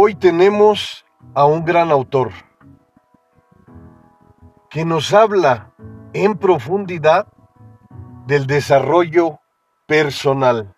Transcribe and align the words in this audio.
Hoy 0.00 0.14
tenemos 0.14 1.04
a 1.34 1.44
un 1.44 1.64
gran 1.64 1.90
autor 1.90 2.30
que 4.70 4.84
nos 4.84 5.12
habla 5.12 5.74
en 6.12 6.38
profundidad 6.38 7.26
del 8.26 8.46
desarrollo 8.46 9.40
personal. 9.86 10.77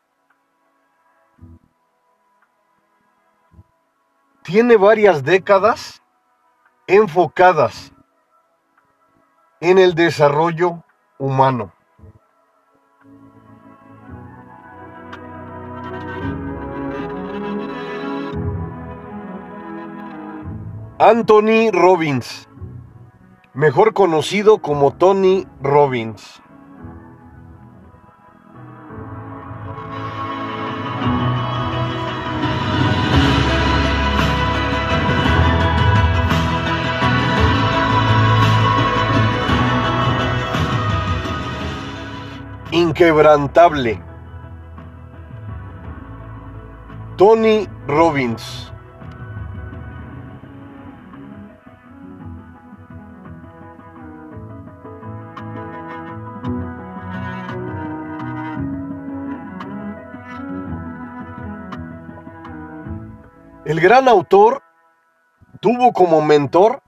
Tiene 4.52 4.77
varias 4.77 5.22
décadas 5.22 6.02
enfocadas 6.88 7.92
en 9.60 9.78
el 9.78 9.95
desarrollo 9.95 10.82
humano. 11.18 11.72
Anthony 20.98 21.70
Robbins, 21.70 22.48
mejor 23.55 23.94
conocido 23.94 24.58
como 24.58 24.94
Tony 24.94 25.46
Robbins. 25.62 26.42
Inquebrantable. 43.01 43.98
Tony 47.17 47.67
Robbins. 47.87 48.70
El 63.65 63.81
gran 63.81 64.09
autor 64.09 64.62
tuvo 65.62 65.95
como 65.95 66.21
mentor 66.21 66.83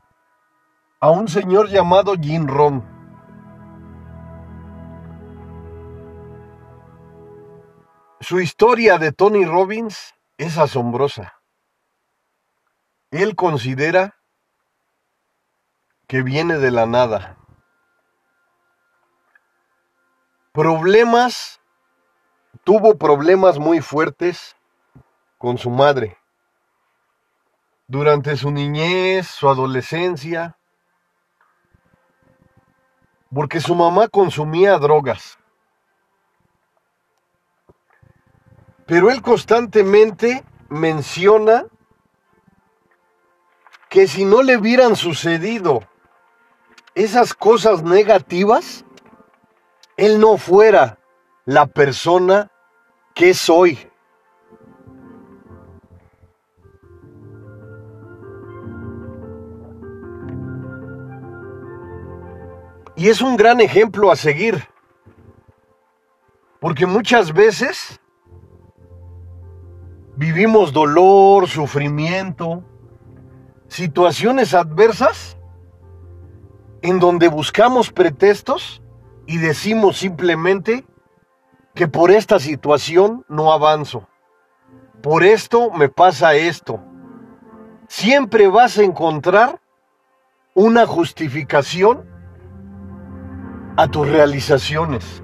a 1.00 1.10
un 1.10 1.28
señor 1.28 1.70
llamado 1.70 2.12
Jim 2.20 2.46
Rohn. 2.46 2.91
Su 8.22 8.38
historia 8.38 8.98
de 8.98 9.10
Tony 9.10 9.44
Robbins 9.44 10.14
es 10.38 10.56
asombrosa. 10.56 11.42
Él 13.10 13.34
considera 13.34 14.16
que 16.06 16.22
viene 16.22 16.58
de 16.58 16.70
la 16.70 16.86
nada. 16.86 17.36
Problemas, 20.52 21.60
tuvo 22.62 22.96
problemas 22.96 23.58
muy 23.58 23.80
fuertes 23.80 24.54
con 25.36 25.58
su 25.58 25.70
madre 25.70 26.16
durante 27.88 28.36
su 28.36 28.52
niñez, 28.52 29.26
su 29.26 29.48
adolescencia, 29.48 30.56
porque 33.34 33.58
su 33.58 33.74
mamá 33.74 34.06
consumía 34.06 34.78
drogas. 34.78 35.41
Pero 38.92 39.10
él 39.10 39.22
constantemente 39.22 40.44
menciona 40.68 41.64
que 43.88 44.06
si 44.06 44.26
no 44.26 44.42
le 44.42 44.58
hubieran 44.58 44.96
sucedido 44.96 45.82
esas 46.94 47.32
cosas 47.32 47.82
negativas, 47.82 48.84
él 49.96 50.20
no 50.20 50.36
fuera 50.36 50.98
la 51.46 51.64
persona 51.68 52.50
que 53.14 53.32
soy. 53.32 53.78
Y 62.94 63.08
es 63.08 63.22
un 63.22 63.38
gran 63.38 63.62
ejemplo 63.62 64.10
a 64.10 64.16
seguir. 64.16 64.68
Porque 66.60 66.84
muchas 66.84 67.32
veces 67.32 68.01
vivimos 70.22 70.72
dolor, 70.72 71.48
sufrimiento, 71.48 72.62
situaciones 73.66 74.54
adversas 74.54 75.36
en 76.80 77.00
donde 77.00 77.26
buscamos 77.26 77.90
pretextos 77.90 78.84
y 79.26 79.38
decimos 79.38 79.96
simplemente 79.96 80.86
que 81.74 81.88
por 81.88 82.12
esta 82.12 82.38
situación 82.38 83.24
no 83.28 83.52
avanzo. 83.52 84.06
Por 85.02 85.24
esto 85.24 85.72
me 85.72 85.88
pasa 85.88 86.34
esto. 86.34 86.80
Siempre 87.88 88.46
vas 88.46 88.78
a 88.78 88.84
encontrar 88.84 89.60
una 90.54 90.86
justificación 90.86 92.08
a 93.76 93.88
tus 93.88 94.08
realizaciones 94.08 95.20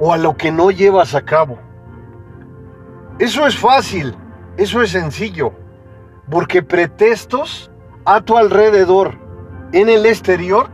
o 0.00 0.12
a 0.12 0.16
lo 0.16 0.36
que 0.36 0.50
no 0.50 0.72
llevas 0.72 1.14
a 1.14 1.24
cabo. 1.24 1.65
Eso 3.18 3.46
es 3.46 3.56
fácil, 3.56 4.14
eso 4.58 4.82
es 4.82 4.90
sencillo, 4.90 5.52
porque 6.30 6.62
pretextos 6.62 7.70
a 8.04 8.20
tu 8.20 8.36
alrededor, 8.36 9.18
en 9.72 9.88
el 9.88 10.04
exterior, 10.04 10.68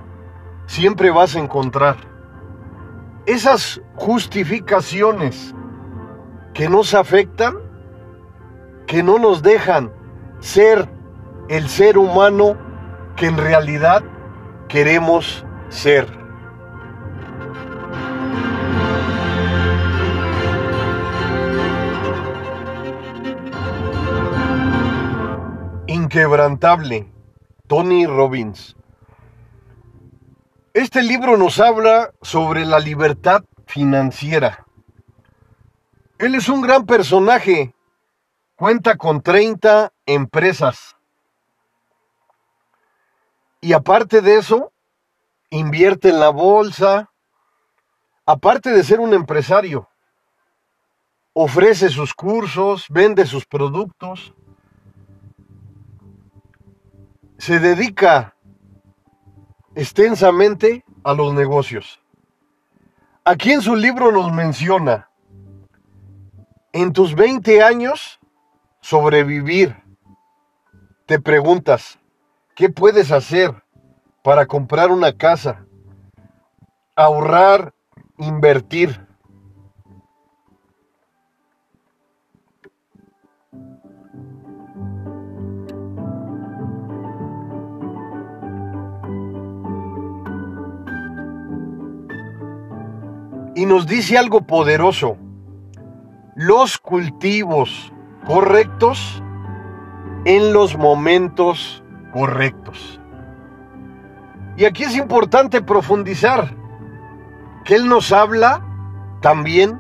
siempre 0.67 1.11
vas 1.11 1.37
a 1.37 1.39
encontrar. 1.39 1.97
Esas 3.27 3.81
justificaciones 3.95 5.55
que 6.53 6.69
nos 6.69 6.95
afectan, 6.95 7.55
que 8.87 9.03
no 9.03 9.19
nos 9.19 9.43
dejan 9.43 9.93
ser 10.41 10.89
el 11.49 11.69
ser 11.69 11.97
humano 11.97 12.57
que 13.15 13.27
en 13.27 13.39
realidad 13.39 14.03
queremos 14.69 15.45
ser. 15.69 16.22
Inquebrantable, 26.13 27.11
Tony 27.67 28.05
Robbins. 28.05 28.77
Este 30.75 31.03
libro 31.03 31.39
nos 31.39 31.59
habla 31.59 32.13
sobre 32.21 32.67
la 32.67 32.81
libertad 32.81 33.45
financiera. 33.65 34.67
Él 36.19 36.35
es 36.35 36.51
un 36.51 36.61
gran 36.61 36.85
personaje, 36.85 37.75
cuenta 38.57 38.99
con 38.99 39.23
30 39.23 39.91
empresas. 40.05 40.97
Y 43.63 43.73
aparte 43.73 44.21
de 44.21 44.37
eso, 44.37 44.71
invierte 45.49 46.11
en 46.11 46.21
la 46.21 46.29
bolsa, 46.29 47.11
aparte 48.27 48.69
de 48.69 48.85
ser 48.85 49.01
un 49.01 49.15
empresario, 49.15 49.89
ofrece 51.33 51.89
sus 51.89 52.13
cursos, 52.13 52.85
vende 52.91 53.25
sus 53.25 53.47
productos 53.47 54.35
se 57.43 57.59
dedica 57.59 58.37
extensamente 59.75 60.85
a 61.03 61.13
los 61.13 61.35
negocios. 61.35 62.01
Aquí 63.25 63.51
en 63.51 63.63
su 63.63 63.75
libro 63.75 64.13
nos 64.13 64.33
menciona, 64.33 65.11
en 66.73 66.93
tus 66.93 67.17
20 67.17 67.61
años, 67.61 68.21
sobrevivir. 68.81 69.75
Te 71.07 71.19
preguntas, 71.19 71.99
¿qué 72.55 72.71
puedes 72.71 73.11
hacer 73.11 73.65
para 74.23 74.47
comprar 74.47 74.93
una 74.93 75.13
casa? 75.13 75.67
Ahorrar, 76.95 77.75
invertir. 78.19 79.05
Y 93.63 93.67
nos 93.67 93.87
dice 93.87 94.19
algo 94.19 94.41
poderoso. 94.45 95.17
los 96.35 96.79
cultivos 96.79 97.93
correctos 98.27 99.23
en 100.25 100.53
los 100.53 100.77
momentos 100.77 101.85
correctos. 102.13 103.01
Y 104.57 104.65
aquí 104.65 104.83
es 104.83 104.97
importante 104.97 105.63
profundizar 105.63 106.57
que 107.65 107.77
Él 107.77 107.89
nos 107.89 108.11
habla 108.11 108.67
también 109.21 109.79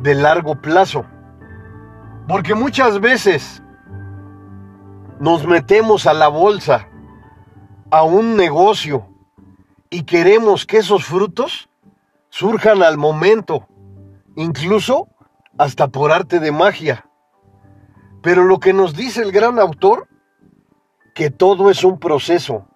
de 0.00 0.14
largo 0.14 0.54
plazo. 0.54 1.04
Porque 2.28 2.54
muchas 2.54 3.00
veces 3.00 3.64
nos 5.18 5.44
metemos 5.44 6.06
a 6.06 6.14
la 6.14 6.28
bolsa, 6.28 6.88
a 7.90 8.04
un 8.04 8.36
negocio, 8.36 9.08
y 9.90 10.04
queremos 10.04 10.66
que 10.66 10.76
esos 10.76 11.04
frutos 11.04 11.68
surjan 12.34 12.82
al 12.82 12.98
momento, 12.98 13.68
incluso 14.34 15.06
hasta 15.56 15.86
por 15.86 16.10
arte 16.10 16.40
de 16.40 16.50
magia. 16.50 17.08
Pero 18.24 18.42
lo 18.42 18.58
que 18.58 18.72
nos 18.72 18.96
dice 18.96 19.22
el 19.22 19.30
gran 19.30 19.60
autor, 19.60 20.08
que 21.14 21.30
todo 21.30 21.70
es 21.70 21.84
un 21.84 22.00
proceso. 22.00 22.66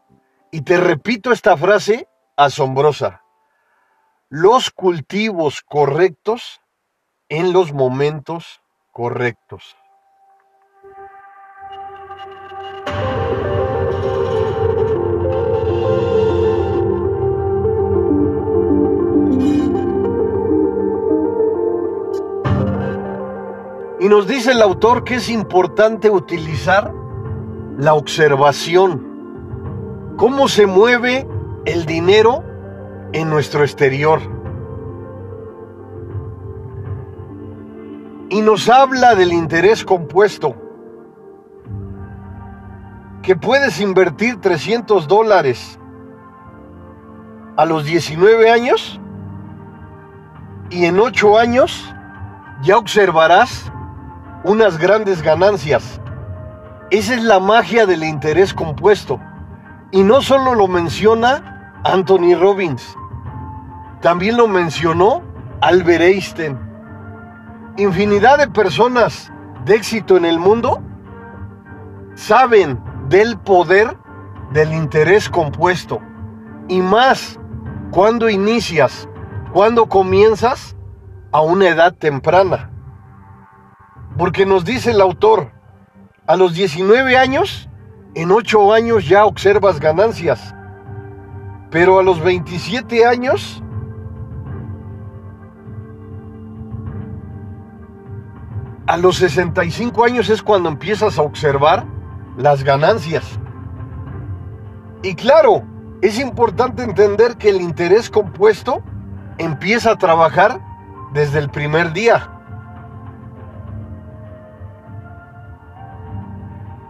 Y 0.53 0.61
te 0.61 0.77
repito 0.77 1.33
esta 1.33 1.57
frase 1.57 2.07
asombrosa. 2.37 3.25
Los 4.29 4.71
cultivos 4.71 5.63
correctos 5.63 6.61
en 7.29 7.53
los 7.53 7.73
momentos 7.73 8.61
correctos. 8.93 9.77
Y 24.09 24.11
nos 24.11 24.27
dice 24.27 24.53
el 24.53 24.63
autor 24.63 25.05
que 25.05 25.17
es 25.17 25.29
importante 25.29 26.09
utilizar 26.09 26.95
la 27.77 27.93
observación. 27.93 30.15
¿Cómo 30.17 30.49
se 30.49 30.67
mueve 30.67 31.29
el 31.67 31.85
dinero 31.85 32.43
en 33.13 33.29
nuestro 33.29 33.65
exterior? 33.65 34.23
Y 38.31 38.41
nos 38.41 38.71
habla 38.71 39.15
del 39.15 39.35
interés 39.35 39.85
compuesto. 39.85 40.57
Que 43.21 43.37
puedes 43.37 43.79
invertir 43.79 44.41
300 44.41 45.07
dólares 45.07 45.79
a 47.59 47.67
los 47.67 47.85
19 47.85 48.51
años 48.51 48.99
y 50.71 50.87
en 50.87 50.99
8 50.99 51.39
años 51.39 51.95
ya 52.63 52.79
observarás 52.79 53.71
unas 54.45 54.79
grandes 54.79 55.23
ganancias. 55.23 56.01
Esa 56.91 57.15
es 57.15 57.23
la 57.23 57.41
magia 57.41 57.87
del 57.87 58.05
interés 58.05 58.55
compuesto. 58.55 59.21
Y 59.91 60.03
no 60.03 60.23
solo 60.23 60.55
lo 60.55 60.69
menciona 60.69 61.81
Anthony 61.85 62.35
Robbins, 62.39 62.97
también 64.01 64.37
lo 64.37 64.47
mencionó 64.47 65.23
Albert 65.61 66.03
Einstein. 66.03 66.59
Infinidad 67.77 68.39
de 68.39 68.49
personas 68.49 69.33
de 69.65 69.75
éxito 69.77 70.17
en 70.17 70.25
el 70.25 70.39
mundo 70.39 70.83
saben 72.15 72.81
del 73.09 73.39
poder 73.39 73.97
del 74.53 74.73
interés 74.73 75.29
compuesto. 75.29 76.01
Y 76.69 76.81
más 76.81 77.39
cuando 77.91 78.29
inicias, 78.29 79.09
cuando 79.53 79.89
comienzas 79.89 80.77
a 81.33 81.41
una 81.41 81.69
edad 81.69 81.95
temprana. 81.95 82.71
Porque 84.19 84.45
nos 84.45 84.65
dice 84.65 84.91
el 84.91 85.01
autor, 85.01 85.53
a 86.27 86.37
los 86.37 86.53
19 86.53 87.17
años, 87.17 87.71
en 88.17 88.33
8 88.33 88.73
años 88.73 89.09
ya 89.09 89.25
observas 89.25 89.79
ganancias. 89.79 90.55
Pero 91.71 92.01
a 92.01 92.03
los 92.03 92.21
27 92.21 93.07
años, 93.07 93.63
a 98.89 98.97
los 98.97 99.17
65 99.19 100.05
años 100.05 100.29
es 100.31 100.43
cuando 100.43 100.69
empiezas 100.69 101.17
a 101.17 101.23
observar 101.23 101.87
las 102.37 102.65
ganancias. 102.65 103.39
Y 105.03 105.15
claro, 105.15 105.63
es 106.03 106.19
importante 106.19 106.83
entender 106.83 107.37
que 107.37 107.51
el 107.51 107.61
interés 107.61 108.11
compuesto 108.11 108.83
empieza 109.39 109.93
a 109.93 109.97
trabajar 109.97 110.61
desde 111.13 111.39
el 111.39 111.51
primer 111.51 111.93
día. 111.93 112.33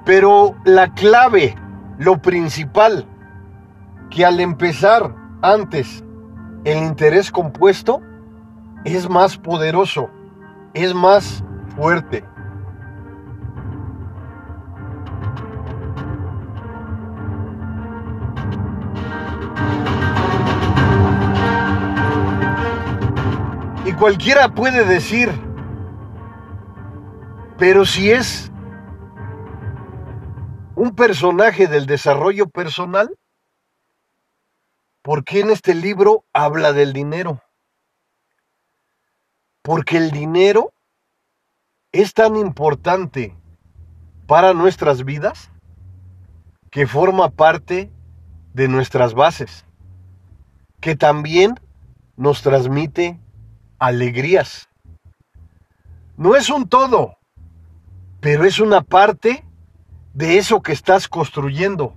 Pero 0.08 0.56
la 0.64 0.94
clave, 0.94 1.54
lo 1.98 2.16
principal, 2.22 3.06
que 4.08 4.24
al 4.24 4.40
empezar 4.40 5.14
antes 5.42 6.02
el 6.64 6.78
interés 6.78 7.30
compuesto 7.30 8.00
es 8.86 9.06
más 9.10 9.36
poderoso, 9.36 10.08
es 10.72 10.94
más 10.94 11.44
fuerte. 11.76 12.24
Y 23.84 23.92
cualquiera 23.92 24.48
puede 24.48 24.86
decir, 24.86 25.28
pero 27.58 27.84
si 27.84 28.10
es 28.10 28.47
un 30.78 30.94
personaje 30.94 31.66
del 31.66 31.86
desarrollo 31.86 32.48
personal? 32.48 33.10
¿Por 35.02 35.24
qué 35.24 35.40
en 35.40 35.50
este 35.50 35.74
libro 35.74 36.24
habla 36.32 36.72
del 36.72 36.92
dinero? 36.92 37.42
Porque 39.62 39.96
el 39.96 40.12
dinero 40.12 40.72
es 41.90 42.14
tan 42.14 42.36
importante 42.36 43.36
para 44.28 44.54
nuestras 44.54 45.04
vidas 45.04 45.50
que 46.70 46.86
forma 46.86 47.30
parte 47.30 47.90
de 48.54 48.68
nuestras 48.68 49.14
bases, 49.14 49.66
que 50.80 50.94
también 50.94 51.58
nos 52.14 52.42
transmite 52.42 53.18
alegrías. 53.80 54.68
No 56.16 56.36
es 56.36 56.50
un 56.50 56.68
todo, 56.68 57.18
pero 58.20 58.44
es 58.44 58.60
una 58.60 58.82
parte 58.82 59.44
de 60.18 60.36
eso 60.36 60.62
que 60.62 60.72
estás 60.72 61.06
construyendo, 61.06 61.94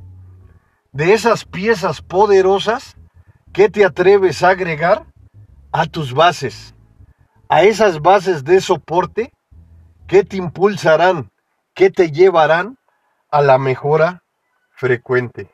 de 0.92 1.14
esas 1.14 1.44
piezas 1.44 2.04
poderosas 2.04 2.96
que 3.52 3.68
te 3.68 3.84
atreves 3.84 4.44
a 4.44 4.50
agregar 4.50 5.08
a 5.72 5.88
tus 5.88 6.14
bases, 6.14 6.76
a 7.50 7.64
esas 7.64 8.00
bases 8.00 8.44
de 8.44 8.62
soporte 8.62 9.34
que 10.08 10.24
te 10.24 10.38
impulsarán, 10.38 11.32
que 11.74 11.90
te 11.90 12.12
llevarán 12.12 12.78
a 13.32 13.42
la 13.42 13.58
mejora 13.58 14.22
frecuente. 14.70 15.50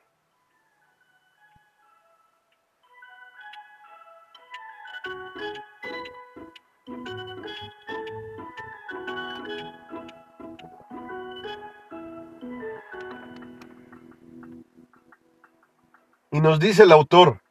Y 16.37 16.39
nos 16.39 16.59
dice 16.59 16.83
el 16.83 16.91
autor, 16.91 17.41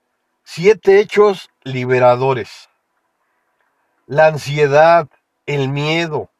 siete 0.44 1.00
hechos 1.00 1.50
liberadores. 1.64 2.68
La 4.06 4.28
ansiedad, 4.28 5.08
el 5.44 5.68
miedo, 5.70 6.30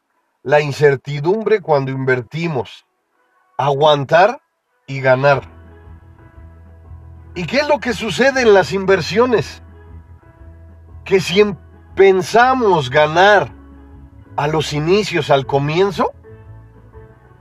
la 0.45 0.61
incertidumbre 0.61 1.61
cuando 1.61 1.91
invertimos, 1.91 2.87
aguantar 3.59 4.43
y 4.87 5.01
ganar. 5.01 5.43
¿Y 7.35 7.47
qué 7.47 7.57
es 7.57 7.69
lo 7.69 7.81
que 7.81 7.93
sucede 7.93 8.43
en 8.43 8.55
las 8.55 8.71
inversiones? 8.71 9.61
Que 11.05 11.19
si 11.19 11.43
pensamos 11.97 12.91
ganar 12.91 13.51
a 14.37 14.47
los 14.47 14.73
inicios, 14.73 15.31
al 15.31 15.47
comienzo, 15.47 16.13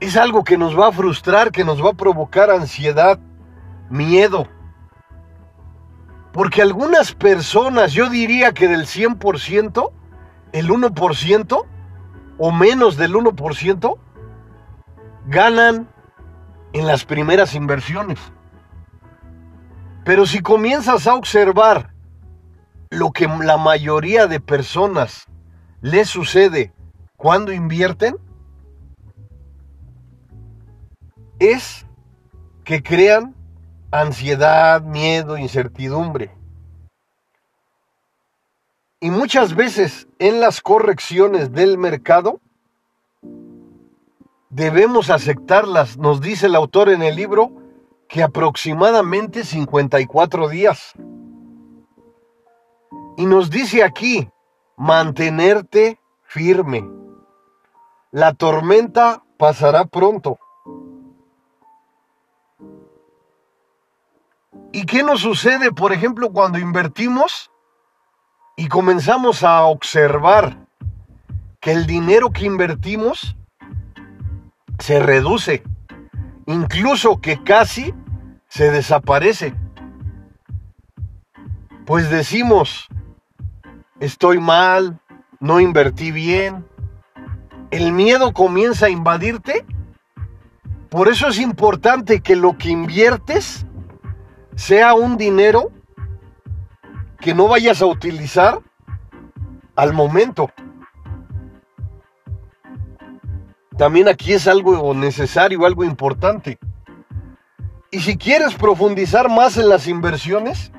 es 0.00 0.16
algo 0.16 0.42
que 0.42 0.58
nos 0.58 0.76
va 0.76 0.88
a 0.88 0.92
frustrar, 0.92 1.52
que 1.52 1.62
nos 1.62 1.80
va 1.80 1.90
a 1.90 1.96
provocar 1.96 2.50
ansiedad, 2.50 3.20
miedo. 3.88 4.48
Porque 6.36 6.60
algunas 6.60 7.14
personas, 7.14 7.94
yo 7.94 8.10
diría 8.10 8.52
que 8.52 8.68
del 8.68 8.82
100%, 8.82 9.90
el 10.52 10.68
1% 10.68 11.64
o 12.36 12.52
menos 12.52 12.98
del 12.98 13.14
1% 13.14 13.98
ganan 15.28 15.88
en 16.74 16.86
las 16.86 17.06
primeras 17.06 17.54
inversiones. 17.54 18.18
Pero 20.04 20.26
si 20.26 20.40
comienzas 20.40 21.06
a 21.06 21.14
observar 21.14 21.94
lo 22.90 23.12
que 23.12 23.26
la 23.26 23.56
mayoría 23.56 24.26
de 24.26 24.38
personas 24.38 25.28
les 25.80 26.06
sucede 26.06 26.74
cuando 27.16 27.50
invierten 27.50 28.18
es 31.38 31.86
que 32.62 32.82
crean 32.82 33.34
ansiedad, 33.90 34.82
miedo, 34.82 35.38
incertidumbre. 35.38 36.30
Y 39.00 39.10
muchas 39.10 39.54
veces 39.54 40.08
en 40.18 40.40
las 40.40 40.60
correcciones 40.60 41.52
del 41.52 41.78
mercado 41.78 42.40
debemos 44.50 45.10
aceptarlas, 45.10 45.98
nos 45.98 46.20
dice 46.20 46.46
el 46.46 46.54
autor 46.54 46.88
en 46.88 47.02
el 47.02 47.14
libro, 47.14 47.52
que 48.08 48.22
aproximadamente 48.22 49.44
54 49.44 50.48
días. 50.48 50.92
Y 53.16 53.26
nos 53.26 53.50
dice 53.50 53.82
aquí, 53.82 54.28
mantenerte 54.76 55.98
firme. 56.22 56.88
La 58.10 58.34
tormenta 58.34 59.24
pasará 59.36 59.84
pronto. 59.84 60.38
¿Y 64.72 64.84
qué 64.84 65.02
nos 65.02 65.20
sucede, 65.20 65.72
por 65.72 65.92
ejemplo, 65.92 66.30
cuando 66.30 66.58
invertimos 66.58 67.50
y 68.56 68.68
comenzamos 68.68 69.42
a 69.42 69.62
observar 69.62 70.66
que 71.60 71.72
el 71.72 71.86
dinero 71.86 72.30
que 72.30 72.44
invertimos 72.44 73.36
se 74.78 75.00
reduce, 75.00 75.62
incluso 76.46 77.20
que 77.20 77.42
casi 77.42 77.94
se 78.48 78.70
desaparece? 78.70 79.54
Pues 81.86 82.10
decimos, 82.10 82.88
estoy 84.00 84.40
mal, 84.40 85.00
no 85.40 85.60
invertí 85.60 86.10
bien, 86.12 86.66
el 87.70 87.92
miedo 87.92 88.32
comienza 88.32 88.86
a 88.86 88.90
invadirte. 88.90 89.64
Por 90.90 91.08
eso 91.08 91.28
es 91.28 91.38
importante 91.38 92.20
que 92.20 92.36
lo 92.36 92.56
que 92.56 92.70
inviertes 92.70 93.65
sea 94.56 94.94
un 94.94 95.16
dinero 95.16 95.70
que 97.20 97.34
no 97.34 97.46
vayas 97.46 97.82
a 97.82 97.86
utilizar 97.86 98.60
al 99.76 99.92
momento. 99.92 100.50
También 103.76 104.08
aquí 104.08 104.32
es 104.32 104.48
algo 104.48 104.94
necesario, 104.94 105.66
algo 105.66 105.84
importante. 105.84 106.58
Y 107.90 108.00
si 108.00 108.16
quieres 108.16 108.54
profundizar 108.54 109.28
más 109.28 109.58
en 109.58 109.68
las 109.68 109.86
inversiones, 109.86 110.72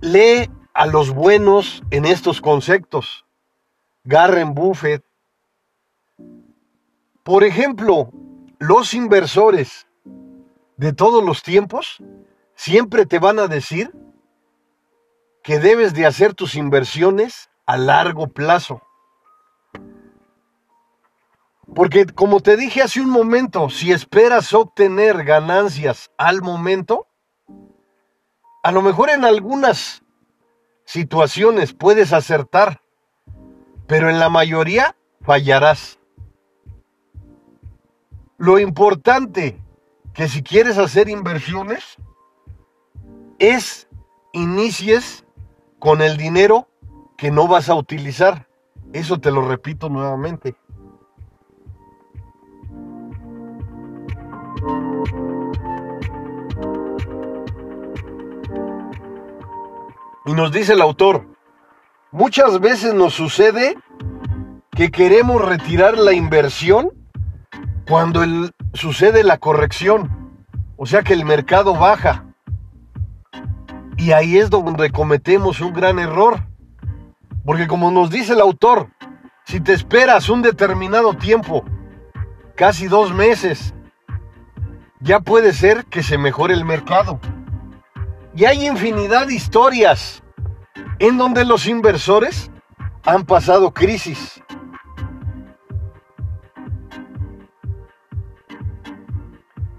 lee 0.00 0.50
a 0.72 0.86
los 0.86 1.10
buenos 1.10 1.82
en 1.90 2.06
estos 2.06 2.40
conceptos. 2.40 3.26
Garren 4.04 4.54
Buffett. 4.54 5.04
Por 7.22 7.44
ejemplo, 7.44 8.10
los 8.58 8.94
inversores 8.94 9.87
de 10.78 10.92
todos 10.92 11.22
los 11.22 11.42
tiempos 11.42 11.98
siempre 12.54 13.04
te 13.04 13.18
van 13.18 13.38
a 13.38 13.48
decir 13.48 13.92
que 15.42 15.58
debes 15.58 15.92
de 15.92 16.06
hacer 16.06 16.34
tus 16.34 16.54
inversiones 16.54 17.50
a 17.66 17.76
largo 17.76 18.28
plazo. 18.28 18.80
Porque 21.74 22.06
como 22.06 22.40
te 22.40 22.56
dije 22.56 22.80
hace 22.80 23.00
un 23.00 23.10
momento, 23.10 23.68
si 23.68 23.92
esperas 23.92 24.54
obtener 24.54 25.24
ganancias 25.24 26.10
al 26.16 26.42
momento, 26.42 27.06
a 28.62 28.72
lo 28.72 28.80
mejor 28.80 29.10
en 29.10 29.24
algunas 29.24 30.02
situaciones 30.84 31.74
puedes 31.74 32.12
acertar, 32.12 32.82
pero 33.86 34.08
en 34.08 34.18
la 34.18 34.28
mayoría 34.28 34.96
fallarás. 35.22 35.98
Lo 38.38 38.58
importante 38.58 39.60
que 40.18 40.26
si 40.26 40.42
quieres 40.42 40.78
hacer 40.78 41.08
inversiones 41.08 41.96
es 43.38 43.88
inicies 44.32 45.24
con 45.78 46.02
el 46.02 46.16
dinero 46.16 46.66
que 47.16 47.30
no 47.30 47.46
vas 47.46 47.68
a 47.68 47.76
utilizar. 47.76 48.48
Eso 48.92 49.20
te 49.20 49.30
lo 49.30 49.46
repito 49.46 49.88
nuevamente. 49.88 50.56
Y 60.26 60.32
nos 60.32 60.50
dice 60.50 60.72
el 60.72 60.80
autor, 60.80 61.28
muchas 62.10 62.58
veces 62.58 62.92
nos 62.92 63.14
sucede 63.14 63.78
que 64.72 64.90
queremos 64.90 65.44
retirar 65.44 65.96
la 65.96 66.12
inversión 66.12 66.90
cuando 67.86 68.24
sucede 68.78 69.24
la 69.24 69.38
corrección, 69.38 70.32
o 70.76 70.86
sea 70.86 71.02
que 71.02 71.12
el 71.12 71.24
mercado 71.24 71.74
baja. 71.74 72.24
Y 73.96 74.12
ahí 74.12 74.38
es 74.38 74.48
donde 74.48 74.90
cometemos 74.90 75.60
un 75.60 75.72
gran 75.72 75.98
error. 75.98 76.44
Porque 77.44 77.66
como 77.66 77.90
nos 77.90 78.10
dice 78.10 78.34
el 78.34 78.40
autor, 78.40 78.88
si 79.44 79.60
te 79.60 79.72
esperas 79.72 80.28
un 80.28 80.42
determinado 80.42 81.14
tiempo, 81.14 81.64
casi 82.54 82.86
dos 82.86 83.12
meses, 83.12 83.74
ya 85.00 85.20
puede 85.20 85.52
ser 85.52 85.84
que 85.86 86.02
se 86.02 86.16
mejore 86.16 86.54
el 86.54 86.64
mercado. 86.64 87.18
Y 88.34 88.44
hay 88.44 88.66
infinidad 88.66 89.26
de 89.26 89.34
historias 89.34 90.22
en 91.00 91.18
donde 91.18 91.44
los 91.44 91.66
inversores 91.66 92.52
han 93.04 93.24
pasado 93.24 93.74
crisis. 93.74 94.40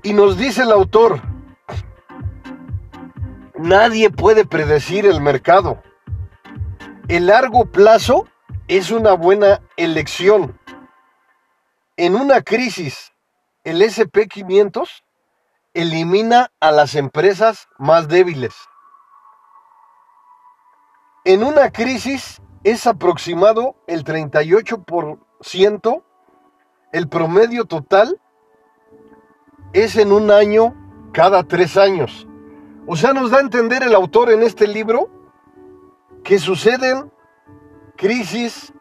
Y 0.09 0.13
nos 0.13 0.37
dice 0.37 0.63
el 0.63 0.71
autor, 0.71 1.21
nadie 3.59 4.09
puede 4.09 4.43
predecir 4.43 5.05
el 5.05 5.21
mercado. 5.21 5.83
El 7.07 7.27
largo 7.27 7.67
plazo 7.67 8.25
es 8.67 8.89
una 8.89 9.13
buena 9.13 9.61
elección. 9.77 10.59
En 11.95 12.15
una 12.15 12.41
crisis, 12.41 13.13
el 13.63 13.83
SP500 13.83 15.03
elimina 15.75 16.51
a 16.59 16.71
las 16.71 16.95
empresas 16.95 17.67
más 17.77 18.07
débiles. 18.07 18.55
En 21.23 21.43
una 21.43 21.69
crisis 21.69 22.41
es 22.63 22.87
aproximado 22.87 23.75
el 23.85 24.03
38%, 24.03 26.03
el 26.93 27.09
promedio 27.09 27.65
total 27.65 28.19
es 29.73 29.95
en 29.97 30.11
un 30.11 30.31
año 30.31 30.73
cada 31.11 31.43
tres 31.43 31.77
años. 31.77 32.27
O 32.87 32.95
sea, 32.95 33.13
nos 33.13 33.31
da 33.31 33.37
a 33.37 33.41
entender 33.41 33.83
el 33.83 33.93
autor 33.93 34.31
en 34.31 34.41
este 34.41 34.67
libro 34.67 35.09
que 36.23 36.39
suceden 36.39 37.11
crisis 37.95 38.73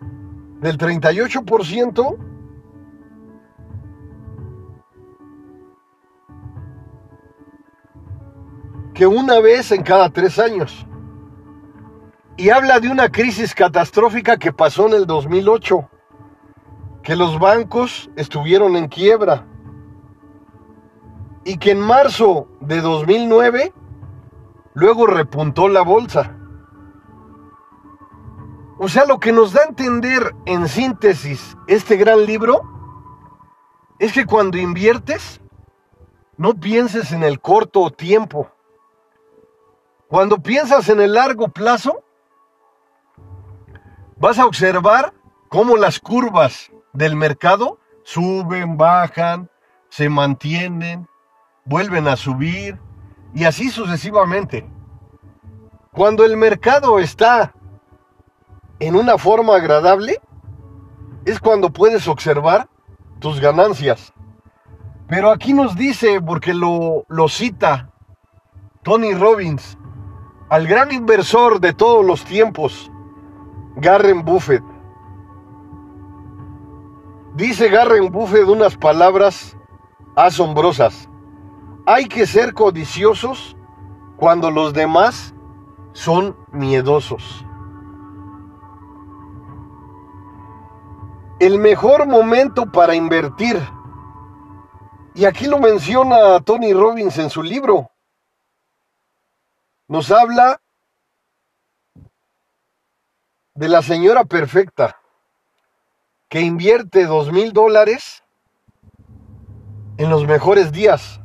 del 0.61 0.79
38% 0.79 2.17
que 8.95 9.07
una 9.07 9.41
vez 9.41 9.71
en 9.73 9.83
cada 9.83 10.11
tres 10.11 10.39
años. 10.39 10.87
Y 12.37 12.51
habla 12.51 12.81
de 12.81 12.89
una 12.89 13.11
crisis 13.11 13.55
catastrófica 13.55 14.39
que 14.39 14.53
pasó 14.53 14.87
en 14.87 14.95
el 14.95 15.07
2008, 15.07 15.89
que 17.03 17.17
los 17.17 17.39
bancos 17.39 18.11
estuvieron 18.17 18.77
en 18.77 18.89
quiebra 18.89 19.47
y 21.45 21.59
que 21.59 21.73
en 21.73 21.81
marzo 21.81 22.49
de 22.61 22.81
2009 22.81 23.73
luego 24.75 25.07
repuntó 25.07 25.69
la 25.69 25.83
bolsa. 25.83 26.37
O 28.79 28.89
sea, 28.89 29.05
lo 29.07 29.19
que 29.19 29.33
nos 29.33 29.53
da 29.53 29.63
a 29.63 29.69
entender 29.69 30.35
en 30.47 30.69
síntesis 30.69 31.57
este 31.67 31.97
gran 31.97 32.25
libro 32.27 32.63
es 33.99 34.13
que 34.13 34.25
cuando 34.25 34.57
inviertes, 34.57 35.41
no 36.37 36.55
pienses 36.55 37.11
en 37.11 37.25
el 37.25 37.41
corto 37.41 37.91
tiempo, 37.91 38.49
cuando 40.07 40.39
piensas 40.39 40.89
en 40.89 41.01
el 41.01 41.15
largo 41.15 41.49
plazo, 41.49 42.05
vas 44.17 44.39
a 44.39 44.47
observar 44.47 45.13
cómo 45.49 45.77
las 45.77 45.99
curvas 45.99 46.71
del 46.93 47.17
mercado 47.17 47.79
suben, 48.05 48.77
bajan, 48.77 49.51
se 49.89 50.09
mantienen, 50.09 51.09
vuelven 51.69 52.09
a 52.09 52.17
subir 52.17 52.79
y 53.35 53.45
así 53.45 53.71
sucesivamente. 53.71 54.69
Cuando 55.93 56.25
el 56.25 56.37
mercado 56.37 56.99
está 56.99 57.55
en 58.81 58.97
una 58.97 59.19
forma 59.19 59.57
agradable, 59.57 60.21
es 61.25 61.39
cuando 61.39 61.71
puedes 61.71 62.09
observar 62.09 62.69
tus 63.19 63.41
ganancias. 63.41 64.13
Pero 65.09 65.31
aquí 65.31 65.53
nos 65.53 65.77
dice, 65.77 66.21
porque 66.21 66.55
lo, 66.55 67.05
lo 67.09 67.29
cita 67.29 67.91
Tony 68.83 69.13
Robbins, 69.13 69.77
al 70.49 70.67
gran 70.67 70.93
inversor 70.93 71.61
de 71.61 71.75
todos 71.75 72.05
los 72.05 72.25
tiempos, 72.25 72.91
Garren 73.77 74.25
Buffett. 74.25 74.63
Dice 77.35 77.69
Garren 77.69 78.11
Buffett 78.11 78.49
unas 78.49 78.77
palabras 78.77 79.57
asombrosas. 80.17 81.09
Hay 81.91 82.05
que 82.05 82.27
ser 82.27 82.53
codiciosos 82.53 83.57
cuando 84.19 84.51
los 84.51 84.75
demás 84.75 85.33
son 85.95 86.37
miedosos. 86.53 87.47
El 91.41 91.59
mejor 91.59 92.07
momento 92.07 92.71
para 92.71 92.95
invertir, 92.95 93.59
y 95.15 95.25
aquí 95.25 95.47
lo 95.47 95.59
menciona 95.61 96.39
Tony 96.41 96.75
Robbins 96.75 97.17
en 97.17 97.31
su 97.31 97.43
libro, 97.43 97.91
nos 99.87 100.11
habla 100.11 100.61
de 103.55 103.69
la 103.71 103.81
señora 103.81 104.27
perfecta 104.27 105.01
que 106.29 106.43
invierte 106.43 107.07
dos 107.07 107.33
mil 107.33 107.55
dólares 107.55 108.23
en 109.97 110.11
los 110.11 110.27
mejores 110.27 110.71
días 110.71 111.23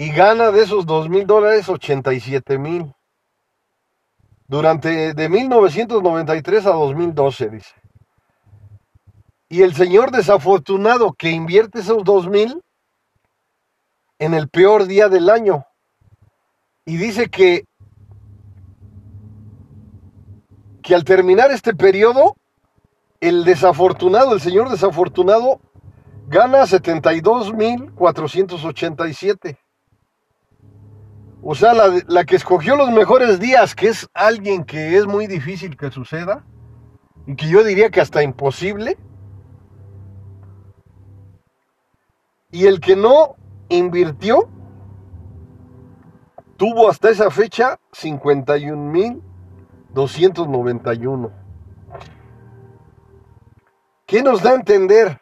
y 0.00 0.10
gana 0.12 0.50
de 0.50 0.62
esos 0.62 0.86
dos 0.86 1.10
mil 1.10 1.26
dólares 1.26 1.68
87 1.68 2.56
mil. 2.56 2.94
Durante 4.48 5.12
de 5.12 5.28
1993 5.28 6.64
a 6.64 6.70
2012 6.70 7.50
dice. 7.50 7.74
Y 9.50 9.60
el 9.60 9.74
señor 9.74 10.10
desafortunado 10.10 11.12
que 11.12 11.28
invierte 11.28 11.80
esos 11.80 12.02
dos 12.02 12.28
mil 12.28 12.62
en 14.18 14.32
el 14.32 14.48
peor 14.48 14.86
día 14.86 15.10
del 15.10 15.28
año. 15.28 15.66
Y 16.86 16.96
dice 16.96 17.28
que 17.28 17.66
que 20.80 20.94
al 20.94 21.04
terminar 21.04 21.50
este 21.50 21.74
periodo, 21.74 22.38
el 23.20 23.44
desafortunado, 23.44 24.32
el 24.32 24.40
señor 24.40 24.70
desafortunado, 24.70 25.60
gana 26.26 26.62
72.487. 26.62 29.58
O 31.42 31.54
sea, 31.54 31.72
la, 31.72 32.02
la, 32.06 32.24
que 32.24 32.36
escogió 32.36 32.76
los 32.76 32.90
mejores 32.90 33.40
días, 33.40 33.74
que 33.74 33.88
es 33.88 34.08
alguien 34.12 34.64
que 34.64 34.96
es 34.96 35.06
muy 35.06 35.26
difícil 35.26 35.76
que 35.76 35.90
suceda, 35.90 36.44
y 37.26 37.34
que 37.34 37.48
yo 37.48 37.64
diría 37.64 37.90
que 37.90 38.00
hasta 38.00 38.22
imposible, 38.22 38.98
y 42.50 42.66
el 42.66 42.80
que 42.80 42.96
no 42.96 43.36
invirtió, 43.68 44.48
tuvo 46.56 46.90
hasta 46.90 47.08
esa 47.08 47.30
fecha 47.30 47.80
51 47.92 48.76
mil 48.76 49.22
291. 49.94 51.32
¿Qué 54.04 54.22
nos 54.22 54.42
da 54.42 54.50
a 54.50 54.54
entender? 54.54 55.20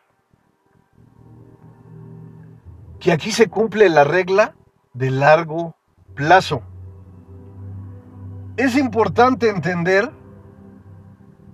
Que 2.99 3.13
aquí 3.13 3.31
se 3.31 3.49
cumple 3.49 3.89
la 3.89 4.03
regla 4.03 4.57
de 4.95 5.11
largo 5.11 5.78
plazo. 6.19 6.63
Es 8.57 8.77
importante 8.77 9.49
entender 9.49 10.11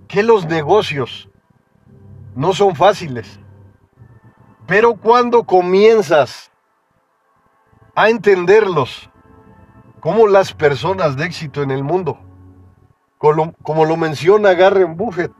que 0.07 0.23
los 0.23 0.47
negocios 0.47 1.29
no 2.33 2.51
son 2.53 2.75
fáciles, 2.75 3.39
pero 4.65 4.95
cuando 4.95 5.43
comienzas 5.43 6.51
a 7.93 8.09
entenderlos 8.09 9.11
como 9.99 10.27
las 10.27 10.51
personas 10.51 11.15
de 11.15 11.25
éxito 11.25 11.61
en 11.61 11.69
el 11.69 11.83
mundo, 11.83 12.17
como, 13.19 13.85
lo 13.85 13.97
menciona 13.97 14.55
Garren 14.55 14.97
Buffett. 14.97 15.31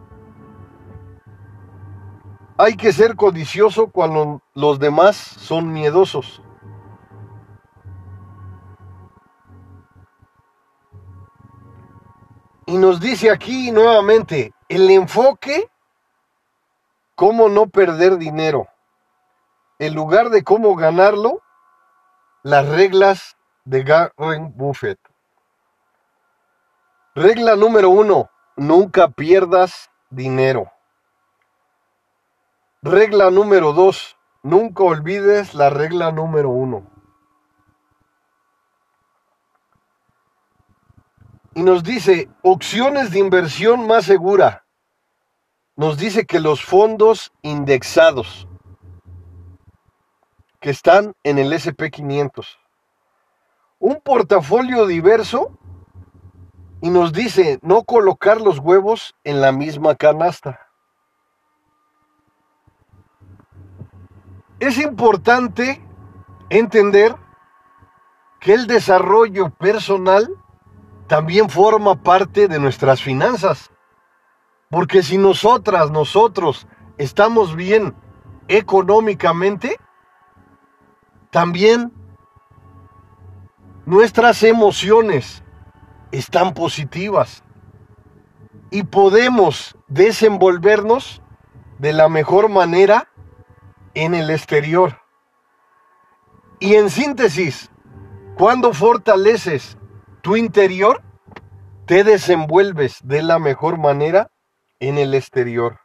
Hay 2.58 2.76
que 2.76 2.93
ser 2.93 3.15
codicioso 3.15 3.88
cuando 3.88 4.41
los 4.54 4.78
demás 4.78 5.15
son 5.15 5.73
miedosos. 5.73 6.43
Y 12.67 12.78
nos 12.78 12.99
dice 12.99 13.30
aquí 13.30 13.71
nuevamente, 13.71 14.54
el 14.69 14.89
enfoque, 14.89 15.69
cómo 17.15 17.47
no 17.49 17.67
perder 17.67 18.17
dinero. 18.17 18.67
En 19.78 19.93
lugar 19.93 20.30
de 20.30 20.43
cómo 20.43 20.75
ganarlo, 20.75 21.41
las 22.43 22.67
reglas 22.67 23.38
de 23.65 23.84
Garren 23.84 24.56
Buffett. 24.56 24.99
Regla 27.13 27.56
número 27.56 27.89
uno, 27.89 28.30
nunca 28.56 29.10
pierdas 29.10 29.91
dinero. 30.10 30.71
Regla 32.82 33.30
número 33.32 33.73
dos, 33.73 34.17
nunca 34.43 34.84
olvides 34.84 35.54
la 35.54 35.69
regla 35.69 36.12
número 36.12 36.49
uno. 36.49 36.94
Y 41.56 41.63
nos 41.63 41.84
dice, 41.84 42.30
opciones 42.41 43.12
de 43.12 43.20
inversión 43.20 43.88
más 43.88 44.04
segura. 44.04 44.65
Nos 45.78 45.98
dice 45.98 46.26
que 46.26 46.41
los 46.41 46.63
fondos 46.63 47.32
indexados 47.41 48.48
que 50.60 50.70
están 50.70 51.15
en 51.24 51.38
el 51.38 51.54
SP500. 51.54 52.58
Un 53.80 54.02
portafolio 54.02 54.86
diverso 54.86 55.58
y 56.82 56.89
nos 56.89 57.13
dice 57.13 57.60
no 57.62 57.84
colocar 57.84 58.41
los 58.41 58.60
huevos 58.60 59.15
en 59.24 59.39
la 59.39 59.54
misma 59.54 59.96
canasta. 59.96 60.60
Es 64.60 64.78
importante 64.78 65.82
entender 66.50 67.15
que 68.39 68.54
el 68.54 68.68
desarrollo 68.68 69.52
personal 69.52 70.30
también 71.08 71.50
forma 71.50 72.02
parte 72.02 72.48
de 72.48 72.60
nuestras 72.60 73.02
finanzas. 73.02 73.72
Porque 74.70 75.04
si 75.04 75.18
nosotras, 75.18 75.91
nosotros 75.91 76.68
estamos 76.98 77.56
bien 77.56 77.96
económicamente, 78.48 79.80
también 81.30 81.94
nuestras 83.86 84.41
emociones, 84.44 85.44
están 86.12 86.54
positivas 86.54 87.44
y 88.72 88.84
podemos 88.84 89.76
desenvolvernos 89.88 91.22
de 91.80 91.94
la 91.94 92.10
mejor 92.10 92.50
manera 92.50 93.10
en 93.94 94.15
el 94.15 94.30
exterior. 94.30 95.02
Y 96.60 96.76
en 96.76 96.89
síntesis, 96.89 97.70
cuando 98.38 98.74
fortaleces 98.74 99.78
tu 100.25 100.35
interior, 100.35 101.03
te 101.85 102.03
desenvuelves 102.03 102.97
de 103.03 103.21
la 103.21 103.38
mejor 103.38 103.77
manera 103.77 104.31
en 104.79 104.97
el 104.97 105.13
exterior. 105.13 105.81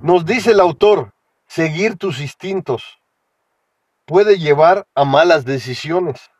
Nos 0.00 0.24
dice 0.24 0.52
el 0.52 0.60
autor, 0.60 1.12
seguir 1.48 1.96
tus 1.96 2.20
instintos 2.20 3.00
puede 4.06 4.38
llevar 4.38 4.86
a 4.94 5.04
malas 5.04 5.44
decisiones. 5.44 6.30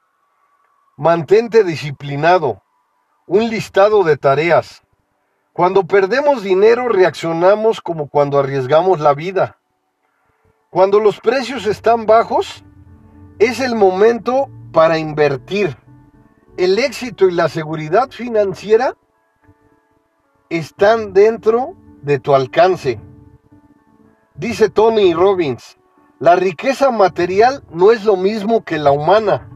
Mantente 0.96 1.64
disciplinado. 1.64 2.62
Un 3.26 3.50
listado 3.50 4.04
de 4.04 4.16
tareas. 4.16 4.84
Cuando 5.52 5.88
perdemos 5.88 6.44
dinero 6.44 6.88
reaccionamos 6.88 7.80
como 7.80 8.08
cuando 8.08 8.38
arriesgamos 8.38 9.00
la 9.00 9.12
vida. 9.12 9.58
Cuando 10.70 11.00
los 11.00 11.18
precios 11.18 11.66
están 11.66 12.06
bajos, 12.06 12.62
es 13.40 13.58
el 13.58 13.74
momento 13.74 14.48
para 14.70 14.98
invertir. 14.98 15.76
El 16.56 16.78
éxito 16.78 17.26
y 17.26 17.32
la 17.32 17.48
seguridad 17.48 18.10
financiera 18.10 18.96
están 20.50 21.14
dentro 21.14 21.74
de 22.02 22.18
tu 22.18 22.34
alcance. 22.34 23.00
Dice 24.34 24.68
Tony 24.68 25.14
Robbins, 25.14 25.78
la 26.18 26.36
riqueza 26.36 26.90
material 26.90 27.64
no 27.70 27.92
es 27.92 28.04
lo 28.04 28.16
mismo 28.16 28.62
que 28.62 28.78
la 28.78 28.90
humana. 28.90 29.48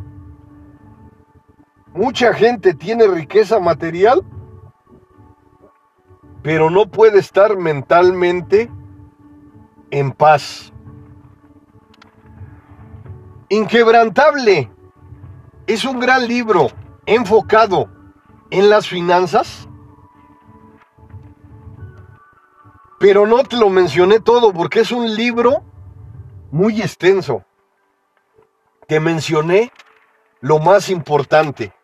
Mucha 1.93 2.33
gente 2.33 2.73
tiene 2.73 3.07
riqueza 3.07 3.61
material, 3.61 4.25
pero 6.43 6.71
no 6.71 6.91
puede 6.91 7.19
estar 7.19 7.57
mentalmente 7.59 8.71
en 9.91 10.11
paz. 10.13 10.74
Inquebrantable 13.49 14.71
es 15.67 15.85
un 15.85 16.01
gran 16.01 16.27
libro 16.27 16.69
enfocado 17.07 17.89
en 18.51 18.71
las 18.71 18.89
finanzas, 18.89 19.69
pero 22.99 23.27
no 23.27 23.43
te 23.45 23.57
lo 23.57 23.69
mencioné 23.69 24.21
todo 24.21 24.53
porque 24.53 24.81
es 24.81 24.93
un 24.93 25.15
libro 25.15 25.63
muy 26.51 26.81
extenso. 26.81 27.45
Te 28.87 29.01
mencioné 29.01 29.73
lo 30.41 30.59
más 30.59 30.89
importante. 30.89 31.75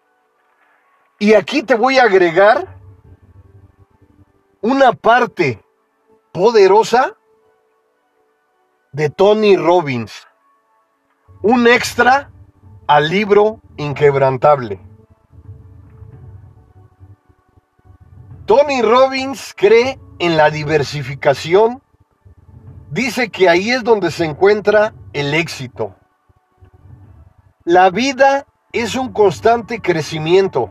Y 1.18 1.34
aquí 1.34 1.62
te 1.62 1.74
voy 1.74 1.98
a 1.98 2.04
agregar 2.04 2.78
una 4.62 4.92
parte 4.92 5.62
poderosa 6.32 7.16
de 8.92 9.10
Tony 9.10 9.56
Robbins. 9.56 10.26
Un 11.42 11.66
extra 11.66 12.30
al 12.86 13.08
libro 13.08 13.62
inquebrantable. 13.78 14.78
Tony 18.44 18.82
Robbins 18.82 19.54
cree 19.56 19.98
en 20.18 20.36
la 20.36 20.50
diversificación. 20.50 21.82
Dice 22.90 23.30
que 23.30 23.48
ahí 23.48 23.70
es 23.70 23.82
donde 23.84 24.10
se 24.10 24.26
encuentra 24.26 24.92
el 25.14 25.32
éxito. 25.32 25.94
La 27.64 27.88
vida 27.88 28.46
es 28.72 28.94
un 28.94 29.10
constante 29.10 29.80
crecimiento. 29.80 30.70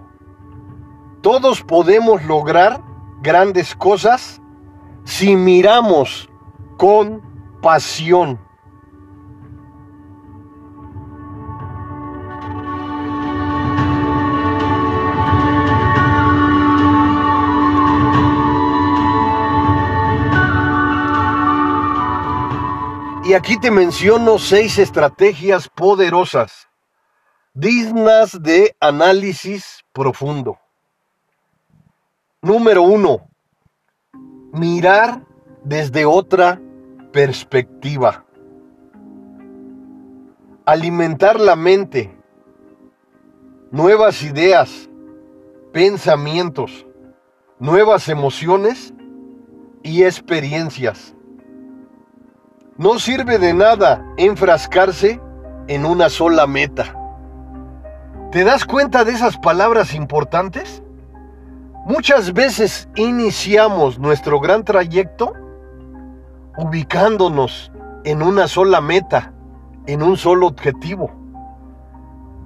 Todos 1.22 1.64
podemos 1.64 2.24
lograr 2.26 2.80
grandes 3.24 3.74
cosas 3.74 4.40
si 5.04 5.36
miramos 5.36 6.30
con 6.78 7.24
pasión. 7.64 8.49
Y 23.30 23.36
aquí 23.36 23.60
te 23.60 23.70
menciono 23.70 24.39
seis 24.39 24.80
estrategias 24.80 25.70
poderosas, 25.70 26.68
dignas 27.54 28.42
de 28.42 28.76
análisis 28.80 29.86
profundo. 29.94 30.58
Número 32.42 32.82
uno, 32.82 33.30
mirar 34.52 35.28
desde 35.63 36.06
otra 36.06 36.60
perspectiva. 37.12 38.26
Alimentar 40.65 41.39
la 41.39 41.56
mente, 41.56 42.12
nuevas 43.70 44.24
ideas, 44.24 44.89
pensamientos, 45.72 46.88
nuevas 47.60 48.10
emociones 48.10 48.92
y 49.84 50.02
experiencias. 50.04 51.13
No 52.80 52.98
sirve 52.98 53.39
de 53.39 53.54
nada 53.54 54.06
enfrascarse 54.15 55.20
en 55.68 55.86
una 55.86 56.10
sola 56.10 56.48
meta. 56.48 56.96
¿Te 58.32 58.46
das 58.46 58.63
cuenta 58.63 59.04
de 59.04 59.12
esas 59.12 59.38
palabras 59.38 59.94
importantes? 59.94 60.82
Muchas 61.86 62.32
veces 62.32 62.88
iniciamos 62.96 64.00
nuestro 64.00 64.39
gran 64.39 64.63
trayecto 64.63 65.34
ubicándonos 66.56 67.70
en 68.06 68.24
una 68.24 68.48
sola 68.48 68.80
meta, 68.80 69.34
en 69.86 70.02
un 70.02 70.15
solo 70.15 70.48
objetivo. 70.48 71.12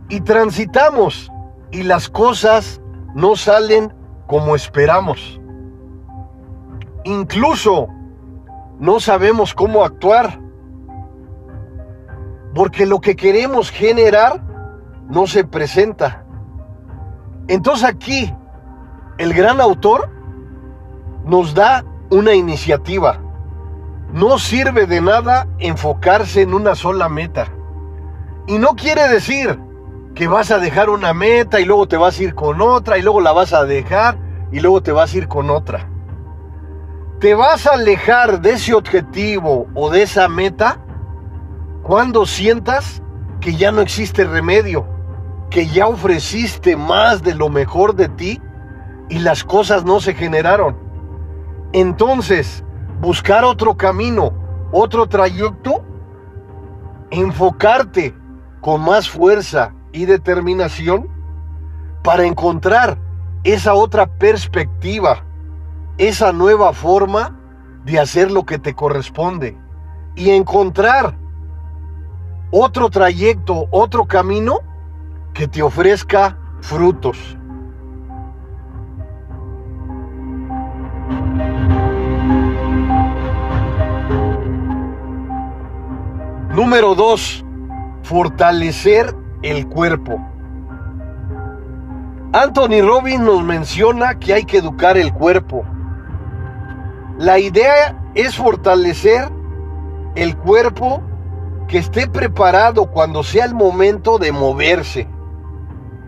Y 0.10 0.22
transitamos 0.22 1.32
y 1.70 1.84
las 1.84 2.10
cosas 2.10 2.82
no 3.14 3.36
salen 3.36 3.94
como 4.26 4.56
esperamos. 4.56 5.40
Incluso 7.04 7.88
no 8.84 9.00
sabemos 9.00 9.54
cómo 9.54 9.86
actuar. 9.86 10.42
Porque 12.54 12.86
lo 12.86 13.00
que 13.00 13.16
queremos 13.16 13.72
generar 13.72 14.44
no 15.08 15.26
se 15.26 15.46
presenta. 15.46 16.26
Entonces 17.48 17.88
aquí 17.88 18.36
el 19.18 19.34
gran 19.34 19.62
autor 19.62 20.10
nos 21.26 21.54
da 21.54 21.86
una 22.10 22.34
iniciativa. 22.34 23.22
No 24.12 24.38
sirve 24.38 24.86
de 24.86 25.00
nada 25.00 25.48
enfocarse 25.60 26.42
en 26.42 26.54
una 26.54 26.76
sola 26.76 27.08
meta. 27.08 27.48
Y 28.48 28.58
no 28.58 28.76
quiere 28.76 29.08
decir 29.08 29.58
que 30.14 30.28
vas 30.28 30.52
a 30.52 30.60
dejar 30.60 30.90
una 30.90 31.14
meta 31.14 31.62
y 31.62 31.66
luego 31.66 31.88
te 31.88 31.96
vas 31.96 32.20
a 32.20 32.24
ir 32.24 32.36
con 32.36 32.60
otra 32.60 32.98
y 32.98 33.02
luego 33.02 33.22
la 33.22 33.32
vas 33.32 33.54
a 33.54 33.64
dejar 33.64 34.18
y 34.52 34.60
luego 34.60 34.84
te 34.84 34.92
vas 34.92 35.14
a 35.14 35.18
ir 35.18 35.30
con 35.30 35.50
otra 35.52 35.93
te 37.24 37.36
vas 37.36 37.66
a 37.68 37.76
alejar 37.76 38.42
de 38.42 38.52
ese 38.52 38.74
objetivo 38.74 39.66
o 39.76 39.90
de 39.90 40.04
esa 40.04 40.28
meta 40.28 40.78
cuando 41.82 42.26
sientas 42.26 43.02
que 43.40 43.56
ya 43.56 43.72
no 43.72 43.80
existe 43.80 44.26
remedio, 44.26 44.86
que 45.50 45.68
ya 45.68 45.88
ofreciste 45.88 46.76
más 46.76 47.24
de 47.24 47.34
lo 47.34 47.48
mejor 47.48 47.96
de 47.96 48.10
ti 48.10 48.42
y 49.08 49.20
las 49.20 49.46
cosas 49.46 49.86
no 49.86 50.02
se 50.02 50.14
generaron. 50.14 50.76
Entonces, 51.72 52.62
buscar 53.00 53.46
otro 53.46 53.78
camino, 53.78 54.34
otro 54.74 55.08
trayecto, 55.08 55.82
enfocarte 57.10 58.14
con 58.60 58.82
más 58.82 59.10
fuerza 59.10 59.74
y 59.94 60.04
determinación 60.04 61.08
para 62.04 62.26
encontrar 62.26 62.98
esa 63.46 63.76
otra 63.76 64.08
perspectiva 64.08 65.24
esa 65.98 66.34
nueva 66.34 66.74
forma 66.74 67.40
de 67.86 68.00
hacer 68.00 68.32
lo 68.32 68.46
que 68.46 68.60
te 68.60 68.74
corresponde 68.74 69.58
y 70.16 70.30
encontrar 70.32 71.18
otro 72.52 72.90
trayecto, 72.90 73.68
otro 73.72 74.06
camino 74.06 74.60
que 75.34 75.48
te 75.48 75.62
ofrezca 75.62 76.38
frutos. 76.62 77.38
Número 86.54 86.94
2. 86.94 87.44
Fortalecer 88.04 89.16
el 89.42 89.68
cuerpo. 89.68 90.24
Anthony 92.32 92.82
Robbins 92.84 93.22
nos 93.22 93.44
menciona 93.44 94.20
que 94.20 94.34
hay 94.34 94.44
que 94.44 94.58
educar 94.58 94.98
el 94.98 95.12
cuerpo. 95.12 95.66
La 97.18 97.38
idea 97.38 97.96
es 98.16 98.36
fortalecer 98.36 99.30
el 100.16 100.36
cuerpo 100.36 101.02
que 101.68 101.78
esté 101.78 102.08
preparado 102.08 102.88
cuando 102.88 103.24
sea 103.24 103.46
el 103.46 103.54
momento 103.54 104.18
de 104.18 104.32
moverse 104.32 105.08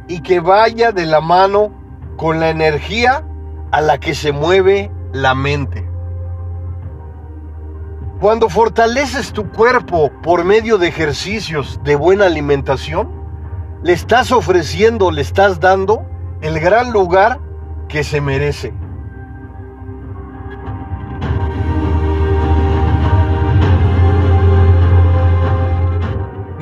y 0.08 0.22
que 0.22 0.40
vaya 0.40 0.92
de 0.92 1.06
la 1.06 1.22
mano 1.22 1.72
con 2.18 2.40
la 2.40 2.50
energía 2.50 3.24
a 3.72 3.82
la 3.82 4.00
que 4.00 4.16
se 4.16 4.32
mueve 4.32 4.92
la 5.14 5.36
mente. 5.36 5.88
Cuando 8.20 8.50
fortaleces 8.50 9.32
tu 9.32 9.50
cuerpo 9.52 10.12
por 10.24 10.44
medio 10.44 10.78
de 10.78 10.88
ejercicios 10.88 11.80
de 11.84 11.96
buena 11.96 12.26
alimentación, 12.26 13.12
le 13.84 13.94
estás 13.94 14.32
ofreciendo, 14.32 15.12
le 15.12 15.22
estás 15.22 15.60
dando 15.60 16.04
el 16.42 16.60
gran 16.60 16.92
lugar 16.92 17.40
que 17.90 18.04
se 18.04 18.22
merece. 18.22 18.74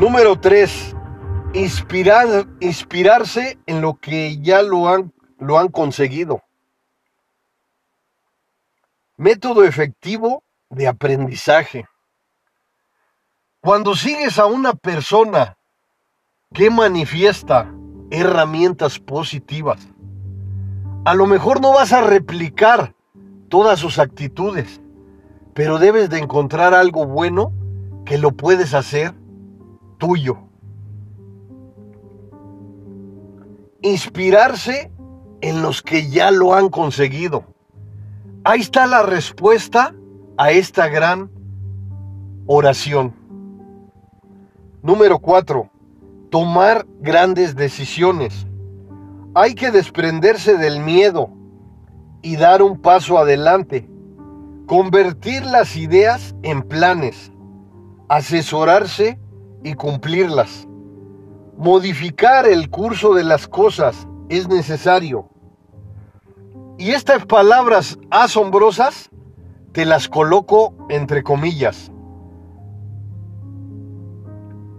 Número 0.03 0.37
3. 0.37 0.97
Inspirar, 1.53 2.45
inspirarse 2.59 3.57
en 3.65 3.79
lo 3.79 3.93
que 3.93 4.37
ya 4.41 4.61
lo 4.61 4.89
han, 4.89 5.13
lo 5.39 5.57
han 5.57 5.69
conseguido. 5.69 6.41
Método 9.15 9.63
efectivo 9.63 10.43
de 10.69 10.89
aprendizaje. 10.89 11.85
Cuando 13.61 13.95
sigues 13.95 14.39
a 14.39 14.45
una 14.45 14.73
persona 14.73 15.57
que 16.53 16.69
manifiesta 16.69 17.73
herramientas 18.11 18.99
positivas, 18.99 19.87
a 21.05 21.13
lo 21.13 21.27
mejor 21.27 21.61
no 21.61 21.71
vas 21.71 21.93
a 21.93 22.01
replicar 22.01 22.93
todas 23.47 23.79
sus 23.79 23.99
actitudes, 23.99 24.81
pero 25.53 25.79
debes 25.79 26.09
de 26.09 26.19
encontrar 26.19 26.73
algo 26.73 27.05
bueno 27.05 27.53
que 28.05 28.17
lo 28.17 28.31
puedes 28.31 28.73
hacer 28.73 29.22
tuyo. 30.03 30.37
Inspirarse 33.81 34.91
en 35.39 35.61
los 35.61 35.81
que 35.81 36.09
ya 36.09 36.29
lo 36.29 36.53
han 36.53 36.67
conseguido. 36.67 37.45
Ahí 38.43 38.59
está 38.59 38.85
la 38.85 39.03
respuesta 39.03 39.95
a 40.37 40.51
esta 40.51 40.89
gran 40.89 41.31
oración. 42.47 43.15
Número 44.81 45.19
4. 45.19 45.69
Tomar 46.29 46.85
grandes 46.99 47.55
decisiones. 47.55 48.45
Hay 49.33 49.55
que 49.55 49.71
desprenderse 49.71 50.57
del 50.57 50.81
miedo 50.81 51.29
y 52.21 52.35
dar 52.35 52.61
un 52.61 52.81
paso 52.81 53.17
adelante. 53.17 53.89
Convertir 54.65 55.45
las 55.45 55.77
ideas 55.77 56.35
en 56.43 56.61
planes. 56.61 57.31
Asesorarse 58.09 59.22
y 59.63 59.73
cumplirlas. 59.73 60.67
Modificar 61.57 62.47
el 62.47 62.69
curso 62.69 63.13
de 63.13 63.23
las 63.23 63.47
cosas 63.47 64.07
es 64.29 64.47
necesario. 64.47 65.29
Y 66.77 66.91
estas 66.91 67.25
palabras 67.25 67.99
asombrosas 68.09 69.09
te 69.71 69.85
las 69.85 70.07
coloco 70.07 70.73
entre 70.89 71.23
comillas. 71.23 71.91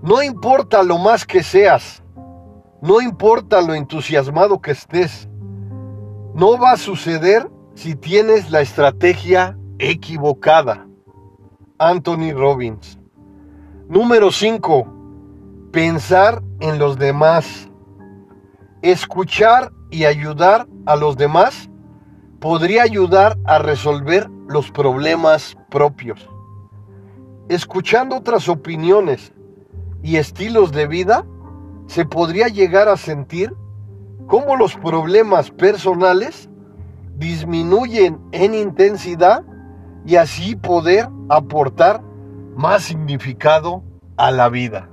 No 0.03 0.23
importa 0.23 0.83
lo 0.83 0.99
más 0.99 1.25
que 1.25 1.43
seas, 1.43 2.03
no 2.83 3.01
importa 3.01 3.63
lo 3.63 3.75
entusiasmado 3.75 4.61
que 4.61 4.73
estés, 4.73 5.29
no 6.35 6.59
va 6.59 6.73
a 6.73 6.77
suceder 6.77 7.51
si 7.75 7.95
tienes 7.95 8.51
la 8.51 8.61
estrategia 8.61 9.57
equivocada. 9.79 10.87
Anthony 11.79 12.33
Robbins. 12.35 12.99
Número 13.89 14.33
5. 14.33 14.87
Pensar 15.71 16.43
en 16.61 16.79
los 16.79 16.99
demás. 16.99 17.69
Escuchar 18.81 19.73
y 19.91 20.07
ayudar 20.07 20.67
a 20.87 20.97
los 20.97 21.19
demás 21.19 21.69
podría 22.41 22.83
ayudar 22.83 23.37
a 23.45 23.59
resolver 23.59 24.31
los 24.49 24.71
problemas 24.71 25.55
propios. 25.69 26.27
Escuchando 27.51 28.17
otras 28.17 28.49
opiniones 28.49 29.35
y 30.03 30.17
estilos 30.17 30.73
de 30.73 30.87
vida, 30.87 31.27
se 31.87 32.07
podría 32.07 32.49
llegar 32.49 32.89
a 32.89 32.97
sentir 32.97 33.55
cómo 34.27 34.57
los 34.57 34.77
problemas 34.77 35.51
personales 35.51 36.49
disminuyen 37.17 38.19
en 38.33 38.55
intensidad 38.55 39.45
y 40.07 40.17
así 40.17 40.57
poder 40.57 41.11
aportar 41.29 42.03
más 42.57 42.85
significado 42.85 43.83
a 44.17 44.31
la 44.31 44.49
vida. 44.49 44.89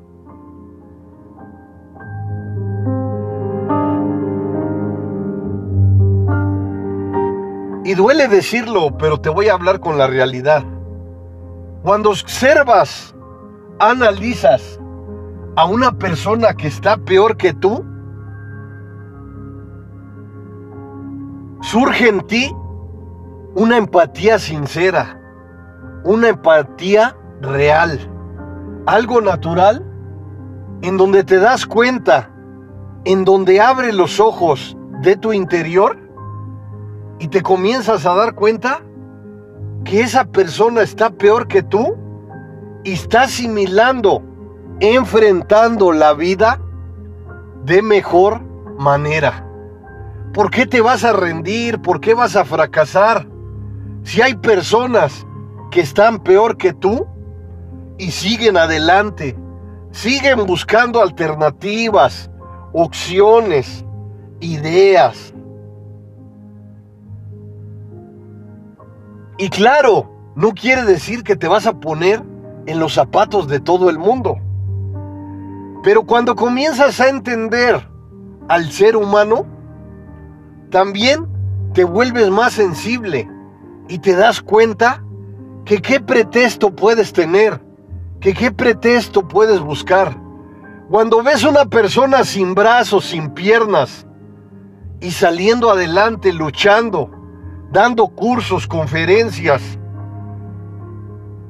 Y 7.83 7.95
duele 7.95 8.27
decirlo, 8.27 8.95
pero 8.97 9.19
te 9.19 9.29
voy 9.29 9.49
a 9.49 9.53
hablar 9.53 9.79
con 9.79 9.97
la 9.97 10.07
realidad. 10.07 10.63
Cuando 11.83 12.11
observas, 12.11 13.15
analizas 13.79 14.79
a 15.55 15.65
una 15.65 15.91
persona 15.91 16.53
que 16.53 16.67
está 16.67 16.97
peor 16.97 17.37
que 17.37 17.53
tú, 17.53 17.83
surge 21.61 22.07
en 22.07 22.21
ti 22.27 22.55
una 23.55 23.77
empatía 23.77 24.39
sincera, 24.39 25.19
una 26.03 26.29
empatía 26.29 27.17
real, 27.41 27.99
algo 28.85 29.21
natural 29.21 29.85
en 30.81 30.97
donde 30.97 31.23
te 31.23 31.37
das 31.37 31.65
cuenta, 31.65 32.29
en 33.05 33.25
donde 33.25 33.61
abre 33.61 33.93
los 33.93 34.19
ojos 34.19 34.77
de 35.01 35.15
tu 35.15 35.33
interior 35.33 35.97
y 37.19 37.27
te 37.27 37.41
comienzas 37.41 38.05
a 38.05 38.15
dar 38.15 38.33
cuenta 38.33 38.81
que 39.83 40.01
esa 40.01 40.25
persona 40.25 40.81
está 40.81 41.09
peor 41.09 41.47
que 41.47 41.63
tú 41.63 41.95
y 42.83 42.93
está 42.93 43.23
asimilando, 43.23 44.23
enfrentando 44.79 45.91
la 45.91 46.13
vida 46.13 46.59
de 47.63 47.81
mejor 47.81 48.41
manera. 48.77 49.45
¿Por 50.33 50.49
qué 50.49 50.65
te 50.65 50.81
vas 50.81 51.03
a 51.03 51.13
rendir? 51.13 51.79
¿Por 51.81 51.99
qué 51.99 52.13
vas 52.13 52.35
a 52.35 52.45
fracasar? 52.45 53.27
Si 54.03 54.21
hay 54.21 54.35
personas 54.35 55.27
que 55.69 55.81
están 55.81 56.19
peor 56.19 56.57
que 56.57 56.73
tú 56.73 57.05
y 57.97 58.11
siguen 58.11 58.57
adelante, 58.57 59.37
siguen 59.91 60.45
buscando 60.45 61.01
alternativas, 61.01 62.29
opciones, 62.73 63.85
ideas, 64.39 65.33
Y 69.41 69.49
claro, 69.49 70.07
no 70.35 70.51
quiere 70.51 70.83
decir 70.83 71.23
que 71.23 71.35
te 71.35 71.47
vas 71.47 71.65
a 71.65 71.79
poner 71.79 72.21
en 72.67 72.79
los 72.79 72.93
zapatos 72.93 73.47
de 73.47 73.59
todo 73.59 73.89
el 73.89 73.97
mundo. 73.97 74.37
Pero 75.81 76.03
cuando 76.03 76.35
comienzas 76.35 76.99
a 76.99 77.09
entender 77.09 77.87
al 78.49 78.71
ser 78.71 78.95
humano, 78.95 79.47
también 80.69 81.27
te 81.73 81.83
vuelves 81.85 82.29
más 82.29 82.53
sensible 82.53 83.27
y 83.87 83.97
te 83.97 84.15
das 84.15 84.43
cuenta 84.43 85.03
que 85.65 85.81
qué 85.81 85.99
pretexto 85.99 86.75
puedes 86.75 87.11
tener, 87.11 87.59
qué 88.21 88.51
pretexto 88.51 89.27
puedes 89.27 89.59
buscar. 89.59 90.15
Cuando 90.89 91.23
ves 91.23 91.43
una 91.43 91.65
persona 91.65 92.23
sin 92.23 92.53
brazos, 92.53 93.05
sin 93.05 93.31
piernas 93.31 94.05
y 94.99 95.11
saliendo 95.11 95.71
adelante, 95.71 96.31
luchando, 96.31 97.09
dando 97.71 98.07
cursos, 98.09 98.67
conferencias 98.67 99.79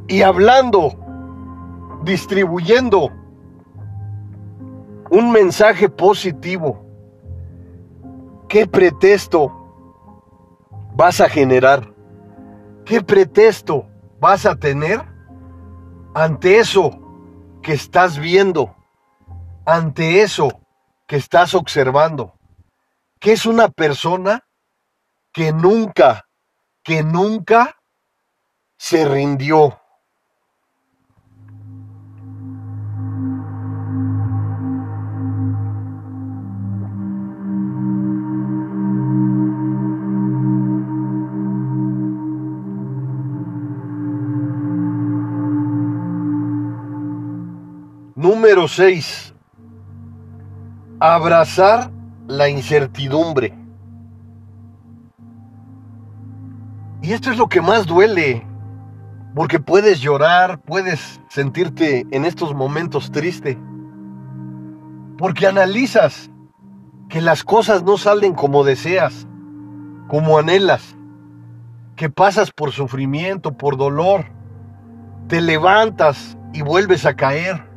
y 0.07 0.21
hablando, 0.21 0.95
distribuyendo 2.03 3.11
un 5.09 5.31
mensaje 5.31 5.89
positivo. 5.89 6.85
¿Qué 8.47 8.65
pretexto 8.65 9.51
vas 10.95 11.19
a 11.19 11.27
generar? 11.27 11.93
¿Qué 12.85 13.01
pretexto 13.01 13.85
vas 14.19 14.45
a 14.45 14.55
tener 14.55 15.10
ante 16.13 16.59
eso 16.59 17.59
que 17.61 17.73
estás 17.73 18.17
viendo? 18.17 18.75
Ante 19.65 20.21
eso 20.21 20.61
que 21.07 21.17
estás 21.17 21.53
observando. 21.53 22.33
¿Qué 23.19 23.33
es 23.33 23.45
una 23.45 23.69
persona 23.69 24.43
que 25.31 25.51
nunca, 25.53 26.27
que 26.83 27.03
nunca 27.03 27.81
se 28.77 29.05
rindió. 29.05 29.80
Número 48.21 48.67
6. 48.67 49.33
Abrazar 50.99 51.89
la 52.27 52.49
incertidumbre. 52.49 53.57
Y 57.01 57.13
esto 57.13 57.31
es 57.31 57.39
lo 57.39 57.49
que 57.49 57.61
más 57.61 57.87
duele, 57.87 58.45
porque 59.33 59.59
puedes 59.59 60.01
llorar, 60.01 60.61
puedes 60.61 61.19
sentirte 61.29 62.05
en 62.11 62.25
estos 62.25 62.53
momentos 62.53 63.11
triste, 63.11 63.57
porque 65.17 65.47
analizas 65.47 66.29
que 67.09 67.21
las 67.21 67.43
cosas 67.43 67.81
no 67.81 67.97
salen 67.97 68.35
como 68.35 68.63
deseas, 68.63 69.27
como 70.07 70.37
anhelas, 70.37 70.95
que 71.95 72.11
pasas 72.11 72.51
por 72.51 72.71
sufrimiento, 72.71 73.57
por 73.57 73.77
dolor, 73.77 74.25
te 75.27 75.41
levantas 75.41 76.37
y 76.53 76.61
vuelves 76.61 77.07
a 77.07 77.15
caer. 77.15 77.70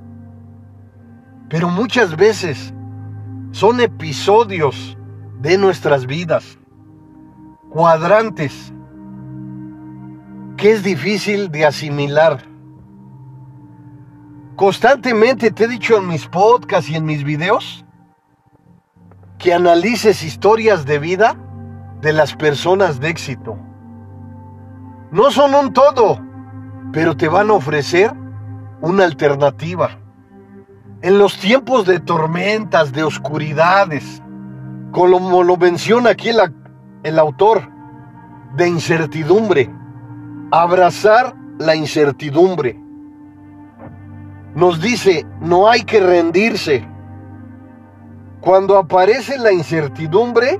Pero 1.49 1.69
muchas 1.69 2.17
veces 2.17 2.73
son 3.53 3.81
episodios 3.81 4.97
de 5.41 5.59
nuestras 5.59 6.07
vidas, 6.07 6.59
cuadrantes 7.71 8.73
que 10.57 10.73
es 10.73 10.83
difícil 10.83 11.51
de 11.51 11.67
asimilar. 11.67 12.43
Constantemente 14.57 15.51
te 15.51 15.65
he 15.65 15.69
dicho 15.69 15.99
en 15.99 16.09
mis 16.09 16.27
podcasts 16.27 16.89
y 16.89 16.95
en 16.95 17.05
mis 17.05 17.25
videos 17.25 17.85
que 19.39 19.53
analices 19.53 20.23
historias 20.23 20.87
de 20.87 20.99
vida 20.99 21.37
de 22.01 22.13
las 22.13 22.35
personas 22.35 23.01
de 23.01 23.09
éxito. 23.09 23.59
No 25.11 25.31
son 25.31 25.55
un 25.55 25.73
todo, 25.73 26.21
pero 26.93 27.17
te 27.17 27.29
van 27.29 27.51
a 27.51 27.55
ofrecer 27.55 28.13
una 28.81 29.05
alternativa. 29.05 29.99
En 31.05 31.19
los 31.19 31.37
tiempos 31.37 31.85
de 31.85 32.01
tormentas, 32.01 32.91
de 32.91 33.05
oscuridades, 33.05 34.23
como 34.91 35.43
lo 35.43 35.59
menciona 35.59 36.09
aquí 36.13 36.31
el, 36.31 36.39
el 37.03 37.19
autor, 37.19 37.69
de 38.57 38.69
incertidumbre, 38.69 39.71
abrazar 40.51 41.37
la 41.59 41.77
incertidumbre. 41.77 42.81
Nos 44.55 44.81
dice, 44.81 45.27
no 45.43 45.69
hay 45.69 45.83
que 45.83 46.01
rendirse. 46.01 46.89
Cuando 48.41 48.79
aparece 48.79 49.37
la 49.37 49.53
incertidumbre, 49.53 50.59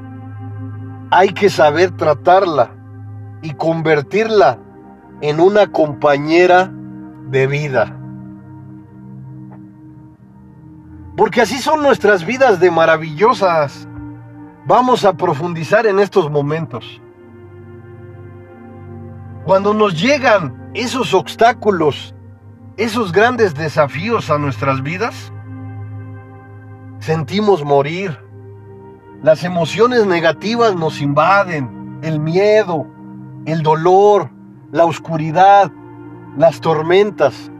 hay 1.11 1.31
que 1.31 1.49
saber 1.49 1.93
tratarla 1.93 2.71
y 3.41 3.55
convertirla 3.55 4.59
en 5.23 5.41
una 5.41 5.69
compañera 5.69 6.71
de 7.31 7.47
vida. 7.47 7.99
Porque 11.17 11.43
así 11.43 11.59
son 11.59 11.83
nuestras 11.83 12.25
vidas 12.25 12.59
de 12.59 12.71
maravillosas. 12.71 13.89
Vamos 14.67 15.05
a 15.05 15.13
profundizar 15.13 15.87
en 15.87 16.01
estos 16.01 16.31
momentos. 16.31 17.01
Cuando 19.45 19.75
nos 19.75 20.01
llegan 20.01 20.71
esos 20.75 21.15
obstáculos, 21.15 22.15
esos 22.77 23.13
grandes 23.13 23.55
desafíos 23.55 24.31
a 24.31 24.39
nuestras 24.39 24.83
vidas, 24.83 25.33
sentimos 26.99 27.63
morir. 27.63 28.19
Las 29.23 29.45
emociones 29.45 30.07
negativas 30.07 30.75
nos 30.75 31.01
invaden, 31.01 31.99
el 32.03 32.19
miedo, 32.19 32.87
el 33.47 33.63
dolor, 33.63 34.31
la 34.73 34.85
oscuridad, 34.85 35.71
las 36.37 36.61
tormentas. 36.61 37.51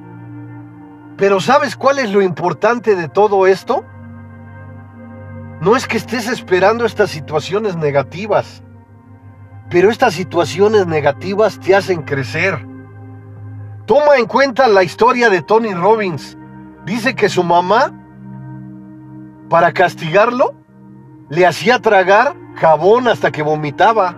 Pero 1.17 1.41
¿sabes 1.41 1.77
cuál 1.77 1.99
es 1.99 2.11
lo 2.11 2.23
importante 2.23 2.97
de 2.97 3.09
todo 3.09 3.47
esto? 3.47 3.85
No 5.61 5.77
es 5.77 5.87
que 5.87 5.97
estés 5.97 6.29
esperando 6.29 6.85
estas 6.85 7.11
situaciones 7.11 7.77
negativas, 7.77 8.63
pero 9.71 9.91
estas 9.91 10.15
situaciones 10.15 10.87
negativas 10.87 11.59
te 11.61 11.75
hacen 11.75 12.03
crecer. 12.03 12.67
Toma 13.87 14.17
en 14.19 14.27
cuenta 14.27 14.67
la 14.67 14.83
historia 14.83 15.31
de 15.31 15.43
Tony 15.43 15.73
Robbins. 15.73 16.37
Dice 16.85 17.15
que 17.15 17.29
su 17.29 17.45
mamá, 17.45 17.93
para 19.49 19.73
castigarlo, 19.73 20.55
le 21.29 21.47
hacía 21.47 21.79
tragar 21.79 22.35
jabón 22.57 23.09
hasta 23.09 23.31
que 23.31 23.43
vomitaba. 23.43 24.17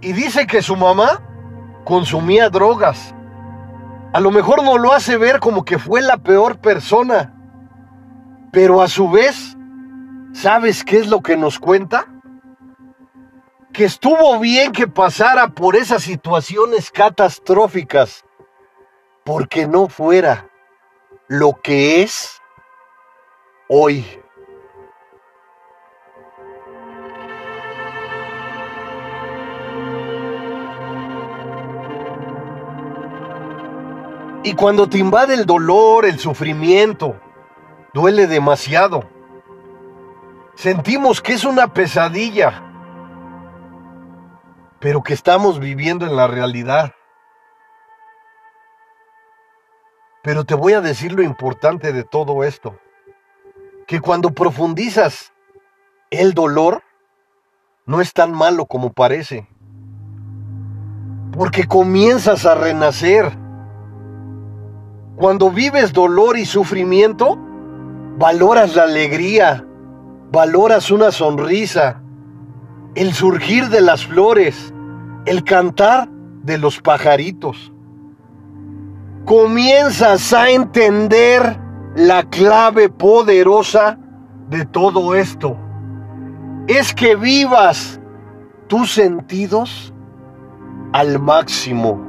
Y 0.00 0.12
dice 0.12 0.46
que 0.46 0.62
su 0.62 0.76
mamá 0.76 1.22
consumía 1.84 2.50
drogas. 2.50 3.14
A 4.12 4.20
lo 4.20 4.30
mejor 4.30 4.62
no 4.62 4.78
lo 4.78 4.92
hace 4.92 5.18
ver 5.18 5.38
como 5.38 5.64
que 5.64 5.78
fue 5.78 6.00
la 6.00 6.16
peor 6.16 6.58
persona, 6.58 7.34
pero 8.52 8.80
a 8.80 8.88
su 8.88 9.10
vez, 9.10 9.56
¿sabes 10.32 10.82
qué 10.82 10.98
es 10.98 11.08
lo 11.08 11.20
que 11.20 11.36
nos 11.36 11.58
cuenta? 11.58 12.06
Que 13.72 13.84
estuvo 13.84 14.38
bien 14.40 14.72
que 14.72 14.88
pasara 14.88 15.48
por 15.48 15.76
esas 15.76 16.02
situaciones 16.02 16.90
catastróficas, 16.90 18.24
porque 19.24 19.66
no 19.66 19.88
fuera 19.88 20.48
lo 21.28 21.60
que 21.62 22.02
es 22.02 22.40
hoy. 23.68 24.17
Y 34.44 34.54
cuando 34.54 34.88
te 34.88 34.98
invade 34.98 35.34
el 35.34 35.46
dolor, 35.46 36.06
el 36.06 36.18
sufrimiento, 36.18 37.20
duele 37.92 38.26
demasiado. 38.26 39.08
Sentimos 40.54 41.20
que 41.20 41.32
es 41.32 41.44
una 41.44 41.72
pesadilla, 41.72 42.62
pero 44.78 45.02
que 45.02 45.14
estamos 45.14 45.58
viviendo 45.58 46.06
en 46.06 46.14
la 46.14 46.28
realidad. 46.28 46.94
Pero 50.22 50.44
te 50.44 50.54
voy 50.54 50.72
a 50.74 50.80
decir 50.80 51.12
lo 51.12 51.22
importante 51.22 51.92
de 51.92 52.04
todo 52.04 52.44
esto, 52.44 52.78
que 53.86 54.00
cuando 54.00 54.30
profundizas 54.30 55.32
el 56.10 56.32
dolor, 56.32 56.82
no 57.86 58.00
es 58.00 58.12
tan 58.12 58.32
malo 58.32 58.66
como 58.66 58.92
parece, 58.92 59.48
porque 61.32 61.66
comienzas 61.66 62.46
a 62.46 62.54
renacer 62.54 63.32
cuando 65.18 65.50
vives 65.50 65.92
dolor 65.92 66.38
y 66.38 66.44
sufrimiento, 66.44 67.36
valoras 68.18 68.76
la 68.76 68.84
alegría, 68.84 69.66
valoras 70.30 70.92
una 70.92 71.10
sonrisa, 71.10 72.00
el 72.94 73.12
surgir 73.12 73.68
de 73.68 73.80
las 73.80 74.06
flores, 74.06 74.72
el 75.26 75.42
cantar 75.42 76.08
de 76.44 76.56
los 76.56 76.80
pajaritos. 76.80 77.72
Comienzas 79.24 80.32
a 80.32 80.50
entender 80.50 81.58
la 81.96 82.22
clave 82.22 82.88
poderosa 82.88 83.98
de 84.48 84.64
todo 84.66 85.16
esto. 85.16 85.56
Es 86.68 86.94
que 86.94 87.16
vivas 87.16 88.00
tus 88.68 88.92
sentidos 88.92 89.92
al 90.92 91.18
máximo. 91.18 92.07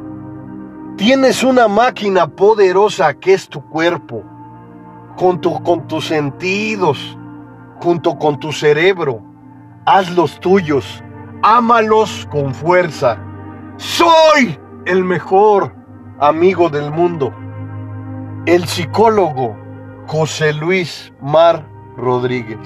Tienes 0.99 1.45
una 1.45 1.69
máquina 1.69 2.27
poderosa 2.27 3.13
que 3.13 3.33
es 3.33 3.47
tu 3.47 3.61
cuerpo, 3.61 4.21
junto 5.15 5.53
con 5.63 5.87
tus 5.87 6.07
sentidos, 6.07 7.17
junto 7.81 8.19
con 8.19 8.37
tu 8.37 8.51
cerebro. 8.51 9.21
Haz 9.85 10.11
los 10.11 10.37
tuyos, 10.41 11.01
ámalos 11.41 12.27
con 12.29 12.53
fuerza. 12.53 13.17
Soy 13.77 14.59
el 14.85 15.05
mejor 15.05 15.73
amigo 16.19 16.69
del 16.69 16.91
mundo. 16.91 17.33
El 18.45 18.67
psicólogo 18.67 19.55
José 20.05 20.51
Luis 20.51 21.13
Mar 21.21 21.65
Rodríguez. 21.95 22.59